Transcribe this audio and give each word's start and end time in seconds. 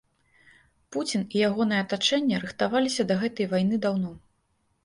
Пуцін 0.95 1.25
і 1.25 1.35
ягонае 1.49 1.81
атачэнне 1.85 2.39
рыхтаваліся 2.47 3.07
да 3.13 3.19
гэтай 3.25 3.45
вайны 3.53 3.75
даўно. 3.85 4.11